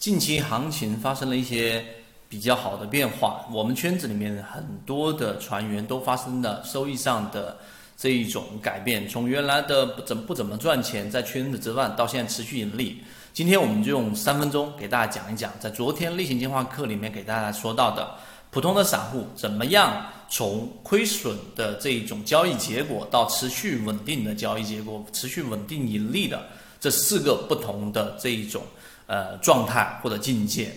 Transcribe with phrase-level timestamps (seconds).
[0.00, 1.84] 近期行情发生了一些
[2.26, 7.58] 比较好的变化，我们圈子里面很多的船员都发生了收益上的
[7.98, 13.04] 这一种改变，从原来的不怎不怎么赚钱，在圈子之外，到现在持续盈利。
[13.34, 18.10] 今天我们就用三分钟给大家讲一讲，在昨天例行进化课里面给大家说到的，
[18.50, 26.42] 普通的散户怎么样从亏损的这一种交易结果到持续稳定的交易结果，持续稳定盈利的
[26.80, 28.62] 这四个不同的这一种。
[29.10, 30.72] 呃，状态或者境界。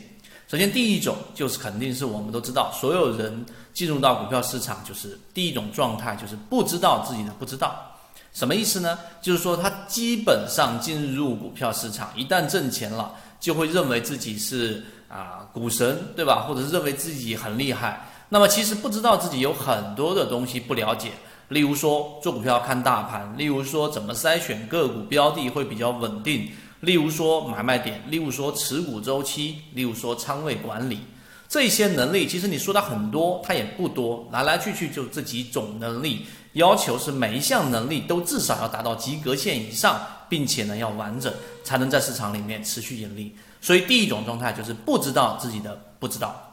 [0.48, 7.76] 首先，第一种就是肯定是我们都知道，所有人进入到股票市场，就是第一种状态，就是不知道自己的不知道。
[8.34, 8.98] 什么意思呢？
[9.22, 16.46] 就是说他基本上进入股票市场，一旦挣钱了，就会认为自己是啊股神，对吧？
[16.48, 18.08] 或者是认为自己很厉害。
[18.30, 21.12] 那么其实不知道自己有很多的东西不了解，
[21.50, 26.50] 例如说做股票看大盘，例如说怎么筛选个股标的会比较稳定。
[26.84, 31.00] 例如说买卖点，例如说持股周期，例如说仓位管理，
[31.48, 36.26] 这些能力其实你说的很多，它也不多，来来去去就这几种能力。
[36.54, 43.34] 要求是每一项能力都至少要达到及格线以上，并且呢要完整，才能在市场里面持续盈利。
[43.62, 46.53] 所以第一种状态就是不知道自己的不知道。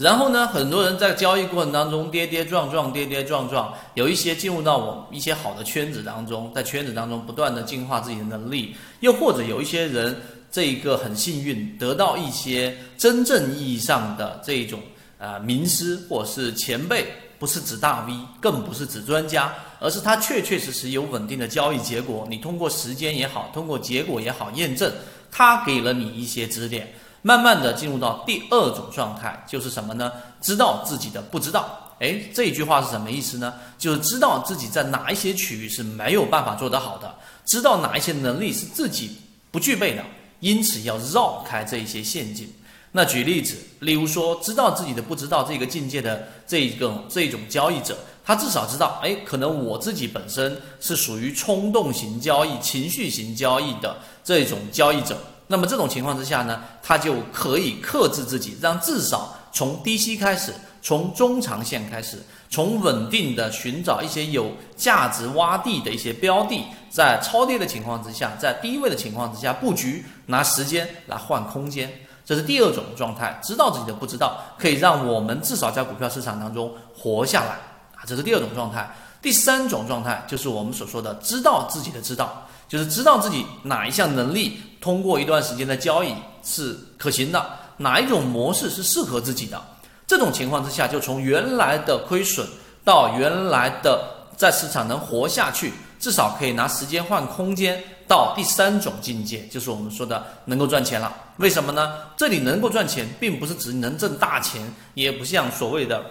[0.00, 10.16] 然后呢，很多人在交易过程当中跌跌撞撞，跌跌撞撞，有一些进入到我一些好的圈子当中，在圈子当中不断的进化自己的能力，又或者有一些人
[10.50, 14.80] 这一个很幸运得到一些真正意义上的这种
[15.18, 17.04] 啊名师或者是前辈，
[17.38, 22.26] 不是指大 V，更不是指专家，而是他确确实实有稳定的交易结果。
[22.30, 24.90] 你通过时间也好，通过结果也好验证，
[25.30, 26.90] 他给了你一些指点。
[27.22, 30.12] 慢慢的进入到第二种状态，就是什么呢？
[30.40, 31.86] 知道自己的不知道。
[32.00, 33.52] 哎，这一句话是什么意思呢？
[33.78, 39.18] 就是知道自己在哪一些区域是没有办法做得好的，知道哪一些能力是自己
[39.50, 40.02] 不具备的，
[40.40, 42.50] 因此要绕开这一些陷阱。
[42.92, 55.16] 那举例子，例如说，知道自己的不知道这个境界的这一个这种交易者，他至少知道，哎，可能我自己本身是属于冲动型交易、情绪型交易的这种交易者。
[55.50, 71.92] 那么这种情况之下呢，他就可以克制自己，让至少从低吸开始，从中长线开始，从稳定的寻找一些有价值洼地的一些标的，在超跌的情况之下，在低位的情况之下布局，拿时间来换空间，
[72.24, 73.40] 这是第二种状态。
[73.42, 77.54] 知道自己的不知道，可以让我们至少在股票市场当中活下来
[77.96, 78.88] 啊，这是第二种状态。
[79.20, 82.46] 第三种状态就是我们所说的知道自己的知道。
[82.68, 87.44] 就是知道自己哪一项能力通过一段时间的交易是可行的，
[87.76, 89.60] 哪一种模式是适合自己的。
[90.06, 92.46] 这种情况之下，就从原来的亏损
[92.82, 94.02] 到原来的
[94.36, 101.14] 在市场能活下去，至少可以拿时间换空间，到第三种境界，就是我们说的能够赚钱了。
[101.36, 101.94] 为什么呢？
[102.16, 104.62] 这里能够赚钱，并不是指能挣大钱，
[104.94, 106.04] 也不像所谓的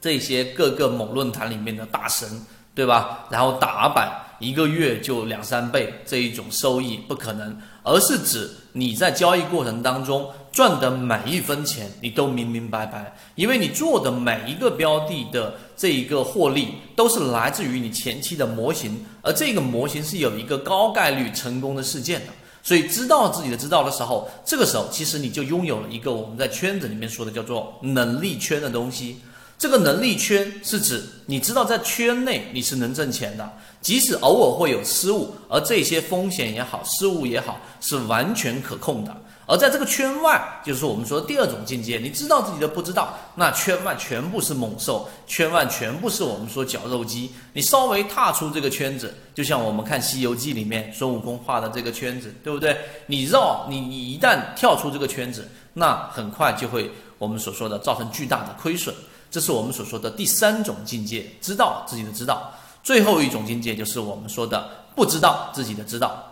[0.00, 2.28] 这些各个某论坛里面的大神，
[2.74, 3.26] 对吧？
[3.30, 4.12] 然后打板。
[4.44, 22.26] 一个月就两三倍这一种收益不可能，而是指你在交易过程当中赚的每一分钱，你都明明白白，因为你做的每一个标的的这一个获利都是来自于你前期的模型，而这个模型是有一个高概率成功的事件的，
[22.62, 29.16] 所以知道自己的知道的时候，这个时候其实你就拥有了一个我们在圈子里面说的叫做能力圈的东西。
[29.56, 33.50] 这个能力圈是指你知道在圈内你是能挣钱的，
[33.80, 39.16] 即使偶尔会有失误，而这些风险也好，失误也好，是完全可控的。
[39.46, 47.30] 而在这个圈外，就是我们说第二种境界，你知道自己的不知道，那圈外全部是猛兽，圈外全部是我们说绞肉机。
[47.52, 52.76] 你稍微踏出这个圈子，就像我们看《西游记》里面孙悟空画的这个圈子，对不对？
[53.06, 58.94] 你绕你你一旦跳出这个圈子，那很快就会我们所说的造成巨大的亏损。
[59.34, 62.52] 这是我们所说的第三种境界，知道自己的知道。
[62.84, 66.24] 最后一种境界就是我们说的不知道自己的知道。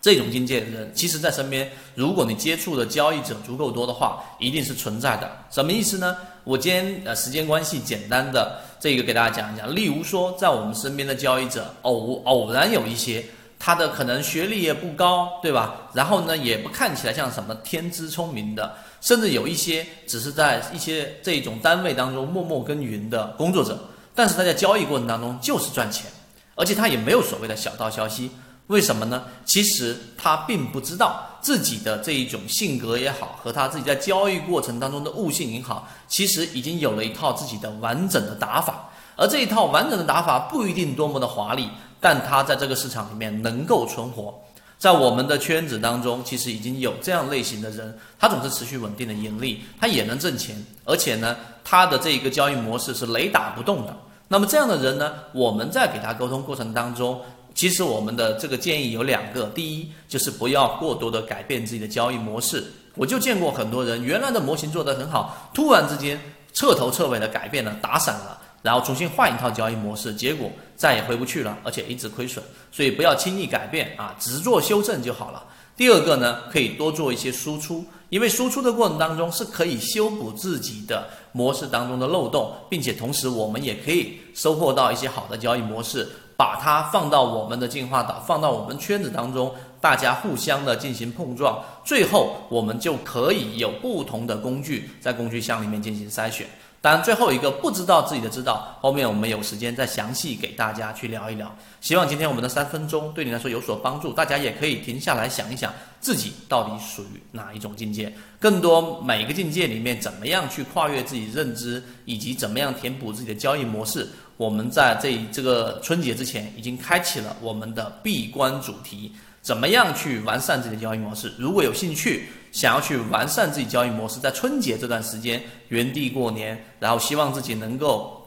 [0.00, 5.28] 这种境界的人，其实在身边，如果你接触的交易者足够多的话，一定是存在的。
[5.50, 6.16] 什么意思呢？
[6.44, 9.74] 我今天呃时间关系，简单的这个给大家讲一讲。
[9.74, 13.26] 例如说，在我们身边的交易者，偶偶然有一些，
[13.58, 15.74] 他的可能学历也不高，对吧？
[15.92, 18.76] 然后呢，也不看起来像什么天资聪明的。
[19.00, 23.78] 甚至有一些只是在一些这种单位当中默默耕耘的工作者，
[24.14, 26.10] 但是他在交易过程当中就是赚钱，
[26.56, 28.30] 而且他也没有所谓的小道消息。
[28.66, 29.24] 为什么呢？
[29.44, 38.90] 其实他并不知道自己的这一种性格也好，和他自己在交易过程当中的悟性也好，其实已经有了一套自己的完整的打法。
[39.16, 41.68] 而这一套完整的打法不一定多么的华丽，
[42.00, 44.34] 但他在这个市场里面能够存活。
[44.78, 53.96] 在我们的圈子当中，其实已经有这样类型的人，他总是持续稳定的盈利，他也能挣钱，而且呢，他的这一个交易模式是雷打不动的。
[54.28, 57.20] 那么这样的人呢，我们在给他沟通过程当中，
[57.54, 62.62] 其实我们的这个建议有两个，第一就是不要过多的改变自己的交易模式。
[62.94, 66.20] 我就见过很多人，原来的模型做得很好，突然之间
[66.52, 68.38] 彻头彻尾的改变了，打散了。
[68.62, 72.42] 然后重新换一套交易模式，结果再也回不去了，而且一直亏损。
[72.72, 75.44] 所以不要轻易改变啊，只做修正就好了。
[75.76, 96.48] 第二个呢，可以多做一些输出，因为输出的过程当中是可以修补自己的模式当中的漏洞，并且同时我们也可以收获到一些好的交易模式，把它放到我们的进化岛，放到我们圈子当中，大家互相的进行碰撞，最后我们就可以有不同的工具在工具箱里面进行筛选。
[96.80, 101.52] 当然，最后一个不知道自己的知道，后面我们有时间再详细给大家去聊一聊。
[101.80, 108.12] 希望今天我们的三分钟对你来说有所帮助，大家也可以停下来想一想，自己到底属于哪一种境界。
[108.38, 119.12] 更多每个境界里面怎么样去跨越自己认知，以及怎么样填补自己的交易模式，我们在这这个春节之前已经开启了我们的闭关主题。
[119.40, 121.32] 怎么样去完善自己的交易模式？
[121.38, 128.22] 如果有兴趣，想要去完善自己交易模式，在春节这段时间原地过年，然后希望自己能够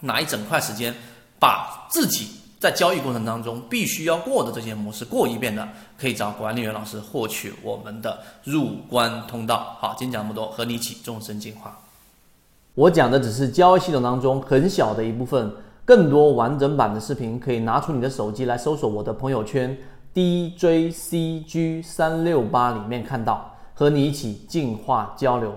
[0.00, 0.94] 拿一整块时间，
[1.38, 2.28] 把自己
[2.58, 5.68] 在交易过程当中必须要过的这些模式过一遍的，
[5.98, 9.76] 可以找管理员老师获取我们的入关通道。
[9.80, 11.78] 好，今天讲这么多，和你一起终身进化。
[12.74, 15.52] 我讲的只是交易系统当中很小的一部分，
[15.84, 19.76] 更多完整版的视频可以拿出你的手机来搜索我的朋友圈。
[20.14, 25.52] DJCG 三六八里面看到，和你一起进化交流。